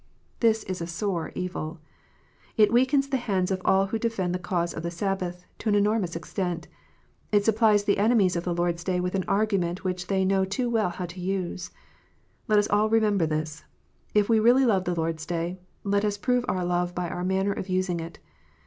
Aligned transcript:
This 0.39 0.63
is 0.63 0.81
a 0.81 0.87
sore 0.87 1.31
evil. 1.35 1.79
It 2.57 2.73
weakens 2.73 3.07
the 3.09 3.17
hands 3.17 3.51
of 3.51 3.61
all 3.63 3.85
who 3.85 3.99
defend 3.99 4.33
the 4.33 4.39
cause 4.39 4.73
of 4.73 4.81
the 4.81 4.89
Sabbath, 4.89 5.45
to 5.59 5.69
an 5.69 5.75
enormous 5.75 6.15
extent: 6.15 6.67
it 7.31 7.45
supplies 7.45 7.83
the 7.83 7.99
enemies 7.99 8.35
of 8.35 8.43
the 8.43 8.55
Lord 8.55 8.73
s 8.73 8.83
Day 8.83 8.99
with 8.99 9.13
an 9.13 9.25
argument 9.27 9.83
which 9.83 10.07
they 10.07 10.25
know 10.25 10.43
too 10.43 10.71
well 10.71 10.89
how 10.89 11.05
to 11.05 11.19
use. 11.19 11.69
Let 12.47 12.57
us 12.57 12.67
all 12.67 12.89
remember 12.89 13.27
this. 13.27 13.63
If 14.15 14.27
we 14.27 14.39
really 14.39 14.65
love 14.65 14.85
the 14.85 14.95
Lord 14.95 15.17
s 15.17 15.25
Day, 15.27 15.59
let 15.83 16.03
us 16.03 16.17
prove 16.17 16.45
our 16.47 16.65
love 16.65 16.95
by 16.95 17.07
our 17.07 17.23
manner 17.23 17.53
of 17.53 17.69
using 17.69 17.99
it. 17.99 18.17